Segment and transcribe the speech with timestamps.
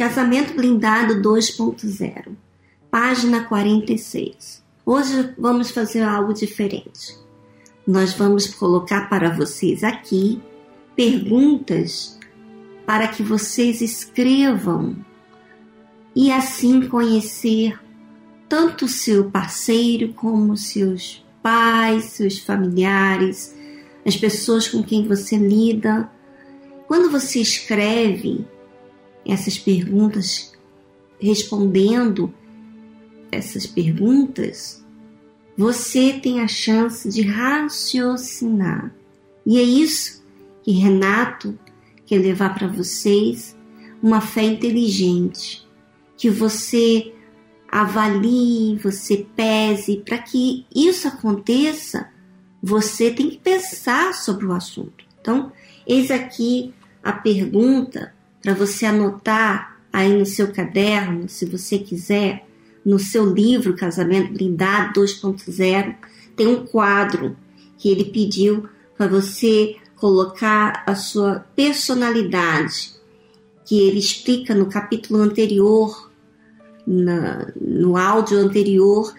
[0.00, 2.34] Casamento Blindado 2.0,
[2.90, 4.64] página 46.
[4.86, 7.18] Hoje vamos fazer algo diferente.
[7.86, 10.40] Nós vamos colocar para vocês aqui
[10.96, 12.18] perguntas
[12.86, 14.96] para que vocês escrevam
[16.16, 17.78] e assim conhecer
[18.48, 23.54] tanto o seu parceiro como seus pais, seus familiares,
[24.06, 26.10] as pessoas com quem você lida.
[26.88, 28.46] Quando você escreve
[29.26, 30.52] essas perguntas,
[31.20, 32.32] respondendo
[33.30, 34.84] essas perguntas,
[35.56, 38.94] você tem a chance de raciocinar.
[39.44, 40.24] E é isso
[40.62, 41.58] que Renato
[42.06, 43.56] quer levar para vocês
[44.02, 45.66] uma fé inteligente,
[46.16, 47.12] que você
[47.70, 49.98] avalie, você pese.
[49.98, 52.08] Para que isso aconteça,
[52.62, 55.04] você tem que pensar sobre o assunto.
[55.20, 55.52] Então,
[55.86, 62.46] eis aqui a pergunta para você anotar aí no seu caderno, se você quiser,
[62.84, 65.96] no seu livro Casamento Blindado 2.0,
[66.36, 67.36] tem um quadro
[67.76, 72.94] que ele pediu para você colocar a sua personalidade,
[73.64, 76.10] que ele explica no capítulo anterior,
[76.86, 79.14] na, no áudio anterior,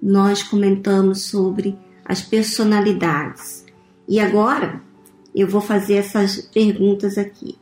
[0.00, 3.64] nós comentamos sobre as personalidades.
[4.06, 4.80] E agora
[5.34, 7.58] eu vou fazer essas perguntas aqui.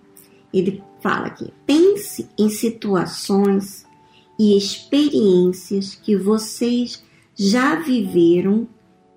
[0.53, 3.85] Ele fala aqui: pense em situações
[4.39, 7.05] e experiências que vocês
[7.37, 8.67] já viveram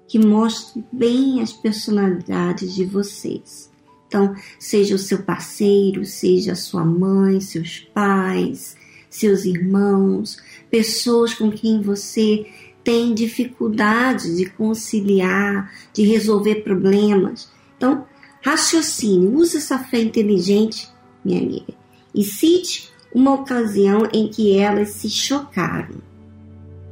[0.06, 3.72] que mostrem bem as personalidades de vocês.
[4.08, 8.78] Então, seja o seu parceiro, seja a sua mãe, seus pais,
[9.10, 10.38] seus irmãos,
[10.70, 12.46] pessoas com quem você
[12.84, 17.50] tem dificuldade de conciliar, de resolver problemas.
[17.76, 18.06] Então,
[18.42, 20.88] raciocine, use essa fé inteligente,
[21.24, 21.74] minha amiga,
[22.18, 26.02] e cite uma ocasião em que elas se chocaram.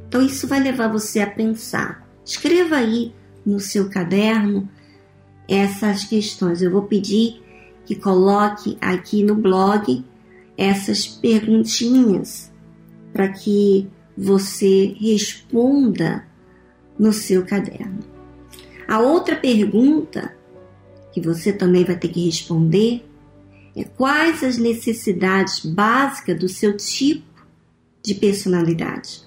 [0.08, 2.08] Então, isso vai levar você a pensar.
[2.24, 3.12] Escreva aí
[3.44, 4.68] no seu caderno
[5.48, 6.62] essas questões.
[6.62, 7.42] Eu vou pedir
[7.84, 10.04] que coloque aqui no blog
[10.56, 12.52] essas perguntinhas
[13.12, 16.24] para que você responda
[16.98, 17.98] no seu caderno.
[18.88, 20.34] A outra pergunta
[21.12, 23.05] que você também vai ter que responder
[23.84, 27.44] quais as necessidades básicas do seu tipo
[28.02, 29.22] de personalidade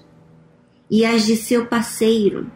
[0.90, 2.50] e as de seu parceiro.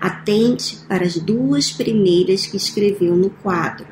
[0.00, 3.86] Atente para as duas primeiras que escreveu no quadro.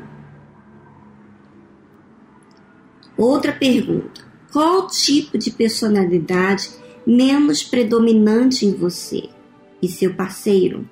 [3.17, 4.23] Outra pergunta:
[4.53, 6.71] qual tipo de personalidade
[7.07, 9.29] menos predominante em você
[9.81, 10.89] e seu parceiro?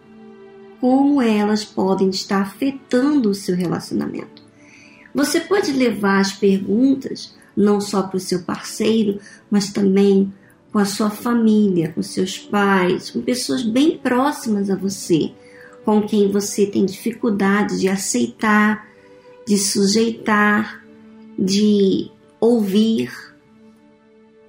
[0.80, 4.37] Como elas podem estar afetando o seu relacionamento?
[5.14, 9.18] Você pode levar as perguntas não só para o seu parceiro,
[9.50, 10.32] mas também
[10.72, 15.32] com a sua família, com seus pais, com pessoas bem próximas a você,
[15.84, 18.86] com quem você tem dificuldade de aceitar,
[19.46, 20.84] de sujeitar,
[21.38, 23.10] de ouvir.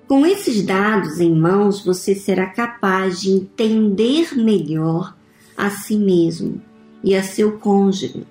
[0.08, 5.16] Com esses dados em mãos, você será capaz de entender melhor
[5.56, 6.62] a si mesmo
[7.04, 8.26] e a seu cônjuge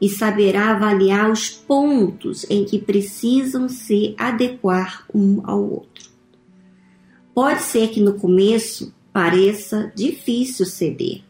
[0.00, 6.08] e saberá avaliar os pontos em que precisam se adequar um ao outro.
[7.34, 11.22] Pode ser que no começo pareça difícil ceder,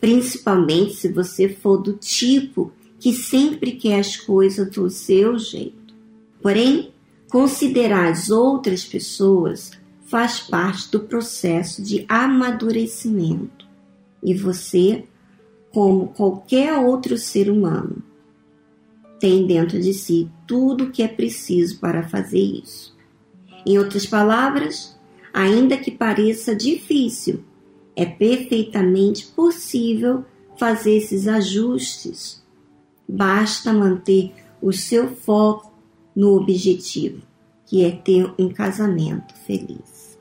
[0.00, 5.94] principalmente se você for do tipo que sempre quer as coisas do seu jeito.
[6.40, 6.92] Porém,
[7.32, 9.70] Considerar as outras pessoas
[10.04, 13.66] faz parte do processo de amadurecimento
[14.22, 15.04] e você,
[15.72, 18.02] como qualquer outro ser humano,
[19.18, 22.96] tem dentro de si tudo o que é preciso para fazer isso.
[23.64, 24.98] Em outras palavras,
[25.32, 27.44] ainda que pareça difícil,
[27.94, 30.24] é perfeitamente possível
[30.58, 32.42] fazer esses ajustes.
[33.08, 35.72] Basta manter o seu foco
[36.14, 37.22] no objetivo,
[37.66, 40.18] que é ter um casamento feliz.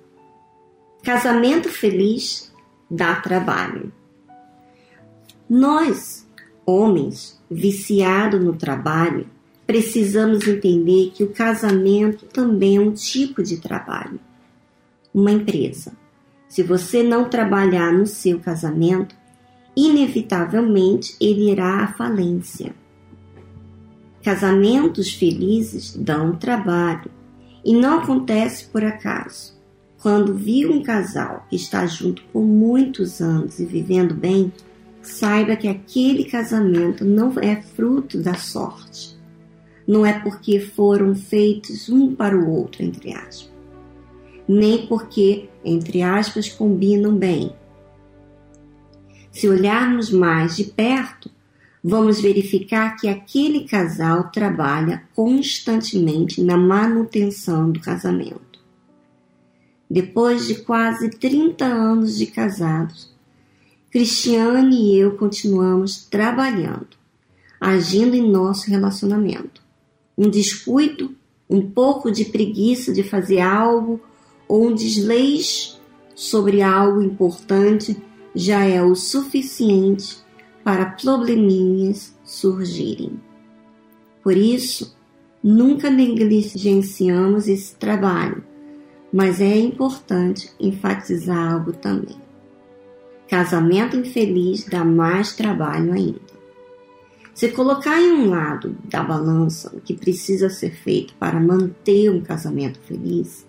[1.03, 2.53] Casamento feliz
[2.89, 3.91] dá trabalho.
[5.53, 6.25] Nós,
[6.65, 9.27] homens viciados no trabalho,
[9.67, 14.17] precisamos entender que o casamento também é um tipo de trabalho.
[15.13, 15.91] Uma empresa.
[16.47, 19.13] Se você não trabalhar no seu casamento,
[19.75, 22.73] inevitavelmente ele irá à falência.
[24.23, 27.11] Casamentos felizes dão trabalho
[27.65, 29.53] e não acontece por acaso.
[30.01, 34.49] Quando vi um casal que está junto por muitos anos e vivendo bem,
[35.01, 39.19] saiba que aquele casamento não é fruto da sorte.
[39.87, 43.51] não é porque foram feitos um para o outro, entre aspas,
[44.47, 47.51] nem porque, entre aspas, combinam bem.
[49.31, 51.29] Se olharmos mais de perto,
[51.83, 58.61] vamos verificar que aquele casal trabalha constantemente na manutenção do casamento.
[59.89, 63.10] Depois de quase 30 anos de casados,
[63.91, 66.87] Cristiane e eu continuamos trabalhando,
[67.59, 69.61] agindo em nosso relacionamento.
[70.17, 71.13] Um descuido,
[71.49, 73.99] um pouco de preguiça de fazer algo
[74.47, 75.77] ou um desleixo
[76.15, 78.01] sobre algo importante
[78.33, 80.19] já é o suficiente
[80.63, 83.19] para probleminhas surgirem.
[84.23, 84.95] Por isso,
[85.43, 88.41] nunca negligenciamos esse trabalho,
[89.11, 92.20] mas é importante enfatizar algo também.
[93.31, 96.19] Casamento infeliz dá mais trabalho ainda.
[97.33, 102.19] Se colocar em um lado da balança o que precisa ser feito para manter um
[102.19, 103.47] casamento feliz,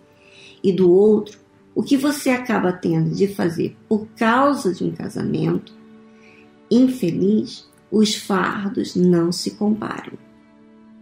[0.63, 1.41] e do outro
[1.75, 5.75] o que você acaba tendo de fazer por causa de um casamento,
[6.71, 10.13] infeliz, os fardos não se comparam.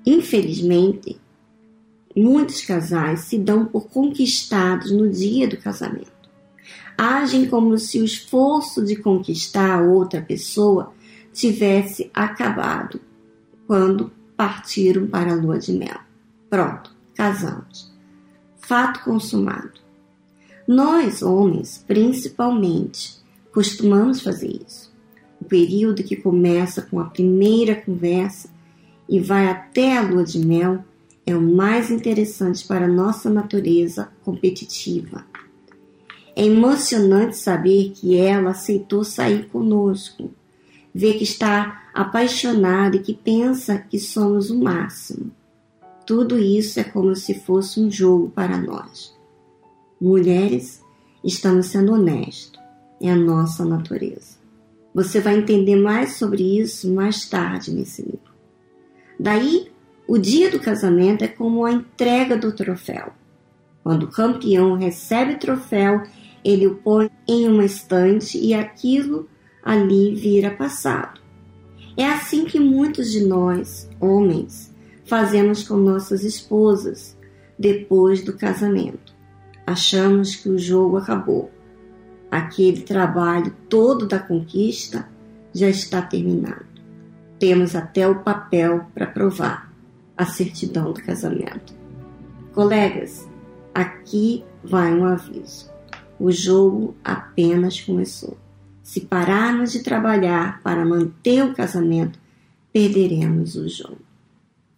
[0.07, 1.21] Infelizmente,
[2.17, 6.20] muitos casais se dão por conquistados no dia do casamento.
[7.01, 10.93] Agem como se o esforço de conquistar outra pessoa
[11.33, 13.01] tivesse acabado
[13.67, 15.99] quando partiram para a lua de mel.
[16.49, 17.91] Pronto, casamos.
[18.59, 19.81] Fato consumado.
[20.67, 23.19] Nós, homens, principalmente,
[23.53, 24.91] costumamos fazer isso
[25.41, 28.51] o período que começa com a primeira conversa
[29.09, 30.85] e vai até a lua de mel
[31.25, 35.25] é o mais interessante para nossa natureza competitiva.
[36.35, 40.31] É emocionante saber que ela aceitou sair conosco,
[40.95, 45.31] ver que está apaixonada e que pensa que somos o máximo.
[46.07, 49.15] Tudo isso é como se fosse um jogo para nós.
[50.01, 50.83] Mulheres,
[51.23, 52.59] estamos sendo honestos,
[53.01, 54.39] é a nossa natureza.
[54.95, 58.31] Você vai entender mais sobre isso mais tarde nesse livro.
[59.19, 59.71] Daí,
[60.09, 63.13] o dia do casamento é como a entrega do troféu.
[63.83, 66.03] Quando o campeão recebe o troféu,
[66.45, 69.29] ele o põe em uma estante e aquilo
[69.63, 71.21] ali vira passado.
[71.97, 74.75] É assim que muitos de nós, homens,
[75.05, 77.17] fazemos com nossas esposas
[77.59, 79.15] depois do casamento.
[79.67, 81.51] Achamos que o jogo acabou
[82.31, 85.09] aquele trabalho todo da conquista
[85.53, 86.67] já está terminado.
[87.39, 89.73] Temos até o papel para provar
[90.17, 91.75] a certidão do casamento.
[92.53, 93.29] Colegas,
[93.75, 95.71] aqui vai um aviso.
[96.19, 98.37] O jogo apenas começou.
[98.83, 102.19] Se pararmos de trabalhar para manter o casamento,
[102.73, 104.01] perderemos o jogo.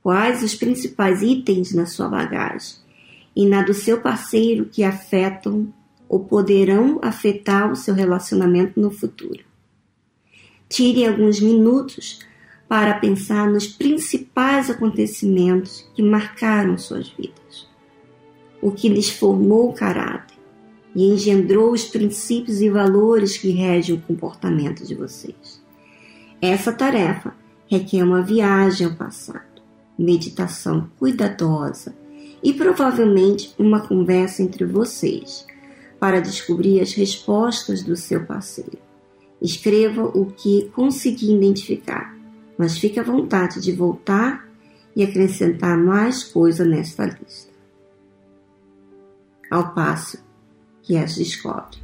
[0.03, 2.77] Quais os principais itens na sua bagagem
[3.35, 5.73] e na do seu parceiro que afetam
[6.09, 9.43] ou poderão afetar o seu relacionamento no futuro.
[10.69, 12.19] Tire alguns minutos
[12.69, 17.67] para pensar nos principais acontecimentos que marcaram suas vidas,
[18.63, 20.39] o que lhes formou o caráter
[20.95, 25.61] e engendrou os princípios e valores que regem o comportamento de vocês.
[26.41, 27.35] Essa tarefa
[27.67, 29.63] requer uma viagem ao passado,
[29.99, 31.95] meditação cuidadosa
[32.43, 35.47] e provavelmente uma conversa entre vocês
[35.99, 38.79] para descobrir as respostas do seu parceiro.
[39.41, 42.17] Escreva o que conseguir identificar,
[42.59, 44.49] mas fique à vontade de voltar
[44.95, 47.52] e acrescentar mais coisa nesta lista
[49.53, 50.19] ao passo
[50.83, 51.83] que as descobre.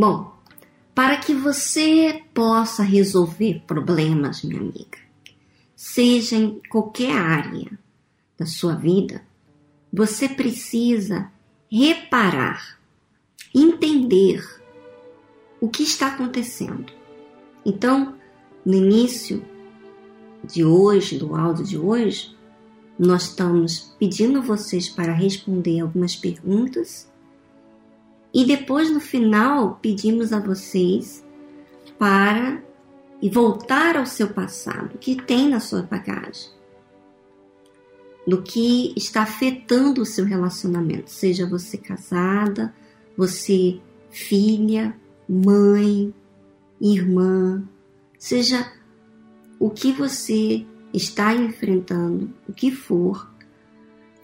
[0.00, 0.32] Bom,
[0.94, 4.96] para que você possa resolver problemas, minha amiga,
[5.76, 7.78] seja em qualquer área
[8.38, 9.22] da sua vida,
[9.92, 11.30] você precisa
[11.70, 12.80] reparar,
[13.54, 14.42] entender
[15.60, 16.90] o que está acontecendo.
[17.62, 18.14] Então,
[18.64, 19.44] no início
[20.42, 22.34] de hoje, do áudio de hoje,
[22.98, 27.09] nós estamos pedindo vocês para responder algumas perguntas
[28.32, 31.24] e depois no final pedimos a vocês
[31.98, 32.62] para
[33.20, 36.50] e voltar ao seu passado, o que tem na sua bagagem,
[38.26, 42.74] do que está afetando o seu relacionamento, seja você casada,
[43.16, 44.96] você filha,
[45.28, 46.14] mãe,
[46.80, 47.62] irmã,
[48.18, 48.72] seja
[49.58, 53.30] o que você está enfrentando, o que for,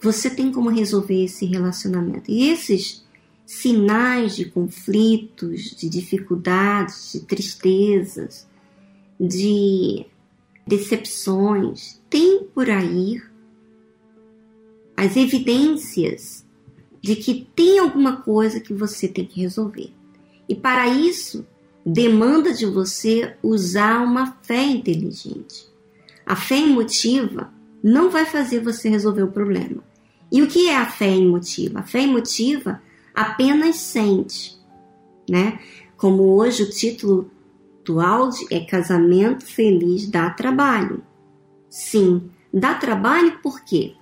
[0.01, 2.31] você tem como resolver esse relacionamento.
[2.31, 3.06] E esses
[3.47, 8.45] sinais de conflitos, de dificuldades, de tristezas,
[9.17, 10.05] de
[10.67, 13.21] decepções, tem por aí
[14.97, 16.45] as evidências
[17.01, 19.93] de que tem alguma coisa que você tem que resolver.
[20.49, 21.47] E para isso,
[21.85, 25.69] demanda de você usar uma fé inteligente.
[26.25, 29.81] A fé emotiva não vai fazer você resolver o problema.
[30.29, 31.79] E o que é a fé emotiva?
[31.79, 32.81] A fé emotiva
[33.17, 34.55] apenas sente,
[35.27, 35.59] né?
[35.97, 37.31] Como hoje o título
[37.83, 41.03] do áudio é Casamento Feliz dá trabalho.
[41.67, 43.95] Sim, dá trabalho por quê?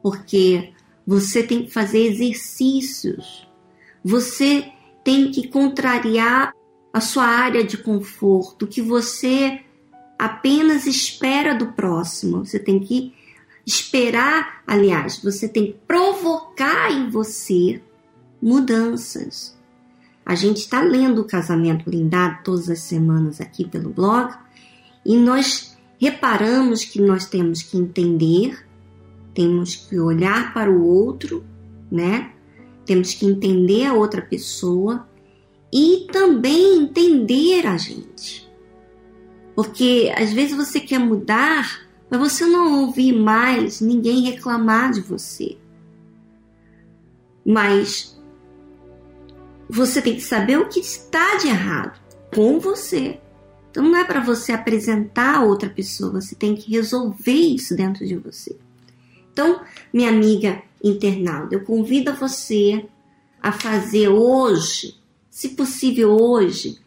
[0.00, 0.72] Porque
[1.04, 3.48] você tem que fazer exercícios.
[4.04, 4.70] Você
[5.02, 6.54] tem que contrariar
[6.92, 9.60] a sua área de conforto, que você
[10.16, 12.44] apenas espera do próximo.
[12.44, 13.12] Você tem que
[13.66, 17.82] esperar, aliás, você tem que provocar em você
[18.42, 19.56] mudanças.
[20.26, 24.34] A gente está lendo o Casamento Blindado todas as semanas aqui pelo blog
[25.06, 28.66] e nós reparamos que nós temos que entender,
[29.32, 31.44] temos que olhar para o outro,
[31.90, 32.32] né?
[32.84, 35.08] Temos que entender a outra pessoa
[35.72, 38.50] e também entender a gente.
[39.54, 45.56] Porque às vezes você quer mudar, mas você não ouvir mais ninguém reclamar de você.
[47.44, 48.20] Mas
[49.72, 51.98] você tem que saber o que está de errado
[52.34, 53.18] com você.
[53.70, 58.06] Então não é para você apresentar a outra pessoa, você tem que resolver isso dentro
[58.06, 58.54] de você.
[59.32, 62.84] Então, minha amiga internauta, eu convido você
[63.40, 65.00] a fazer hoje
[65.30, 66.78] se possível hoje,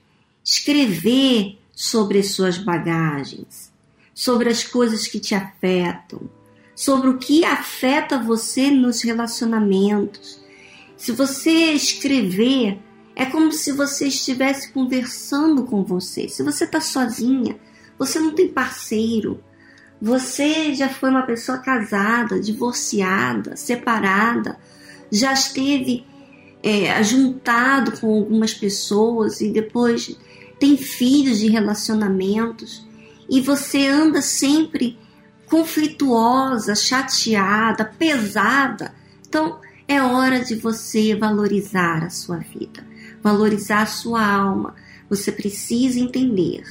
[0.43, 3.73] escrever sobre as suas bagagens,
[4.13, 6.29] sobre as coisas que te afetam,
[6.75, 10.44] sobre o que afeta você nos relacionamentos.
[10.97, 12.79] Se você escrever,
[13.15, 16.27] é como se você estivesse conversando com você.
[16.27, 17.57] Se você está sozinha,
[17.97, 19.43] você não tem parceiro,
[20.01, 24.59] você já foi uma pessoa casada, divorciada, separada,
[25.11, 26.05] já esteve
[26.61, 30.17] é, juntado com algumas pessoas e depois
[30.59, 32.85] tem filhos de relacionamentos
[33.29, 34.97] e você anda sempre
[35.45, 38.93] conflituosa, chateada, pesada.
[39.27, 42.85] Então é hora de você valorizar a sua vida,
[43.21, 44.75] valorizar a sua alma.
[45.09, 46.63] Você precisa entender,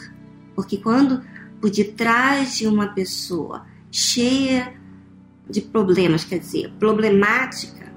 [0.54, 1.22] porque quando
[1.60, 4.74] por detrás de uma pessoa cheia
[5.48, 7.92] de problemas, quer dizer, problemática,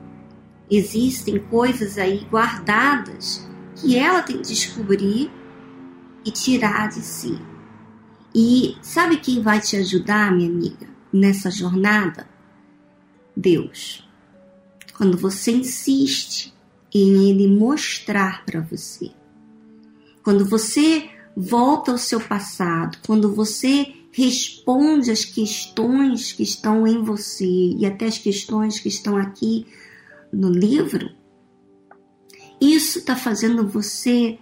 [0.69, 5.31] existem coisas aí guardadas que ela tem que descobrir
[6.23, 7.39] e tirar de si.
[8.33, 12.27] E sabe quem vai te ajudar, minha amiga, nessa jornada?
[13.35, 14.06] Deus.
[14.97, 16.51] Quando você insiste
[16.91, 19.11] em Ele mostrar para você,
[20.23, 27.45] quando você volta ao seu passado, quando você responde às questões que estão em você
[27.45, 29.67] e até as questões que estão aqui
[30.33, 31.11] no livro,
[32.59, 34.39] isso está fazendo você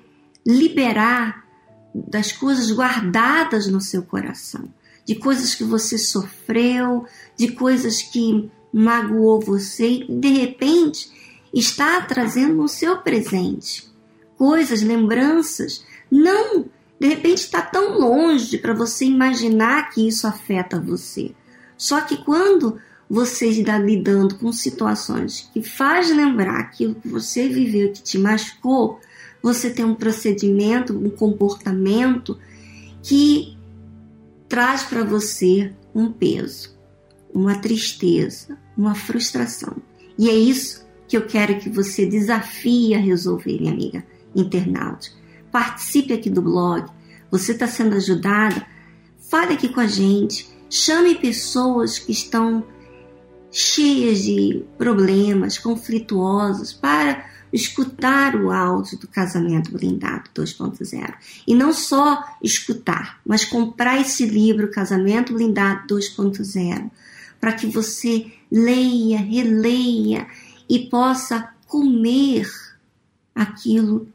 [0.47, 1.45] liberar
[1.93, 4.73] das coisas guardadas no seu coração,
[5.05, 7.05] de coisas que você sofreu,
[7.37, 11.09] de coisas que magoou você e de repente
[11.53, 13.89] está trazendo no seu presente
[14.37, 16.65] coisas, lembranças, não
[16.99, 21.33] de repente está tão longe para você imaginar que isso afeta você.
[21.77, 22.77] Só que quando
[23.09, 28.99] você está lidando com situações que faz lembrar aquilo que você viveu, que te machucou,
[29.41, 32.37] você tem um procedimento, um comportamento
[33.01, 33.57] que
[34.49, 36.74] traz para você um peso,
[37.35, 39.75] uma tristeza, uma frustração.
[40.17, 45.09] E é isso que eu quero que você desafie a resolver, minha amiga internauta.
[45.51, 46.89] Participe aqui do blog.
[47.29, 48.65] Você está sendo ajudada?
[49.29, 50.49] Fale aqui com a gente.
[50.69, 52.63] Chame pessoas que estão
[53.51, 61.13] cheias de problemas, conflituosos, para escutar o áudio do Casamento Blindado 2.0.
[61.47, 66.91] E não só escutar, mas comprar esse livro, Casamento Blindado 2.0,
[67.45, 70.25] para que você leia, releia
[70.67, 72.49] e possa comer
[73.35, 74.07] aquilo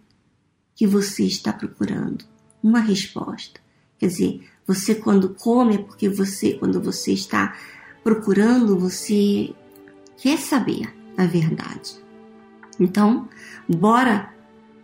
[0.75, 2.25] que você está procurando,
[2.61, 3.61] uma resposta.
[4.01, 7.57] Quer dizer, você quando come é porque você, quando você está
[8.03, 9.55] procurando, você
[10.16, 12.01] quer saber a verdade.
[12.81, 13.29] Então,
[13.69, 14.35] bora,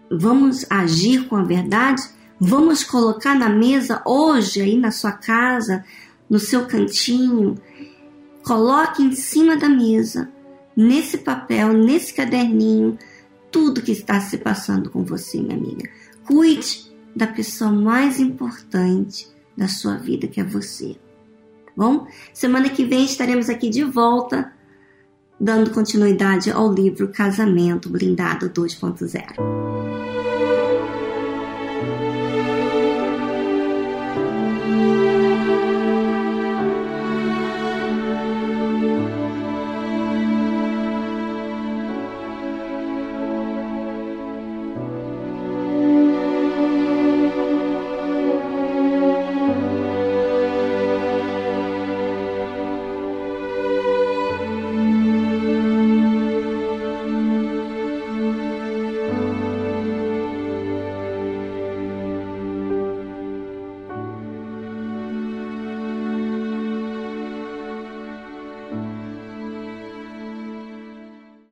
[0.09, 2.01] vamos agir com a verdade?
[2.39, 5.85] Vamos colocar na mesa hoje, aí na sua casa,
[6.31, 7.57] no seu cantinho,
[8.47, 10.31] coloque em cima da mesa,
[10.77, 12.99] nesse papel, nesse caderninho,
[13.51, 15.89] tudo que está se passando com você, minha amiga.
[16.27, 20.97] Cuide da pessoa mais importante da sua vida, que é você
[21.77, 22.07] bom?
[22.33, 24.51] Semana que vem estaremos aqui de volta,
[25.39, 29.77] dando continuidade ao livro Casamento Blindado 2.0.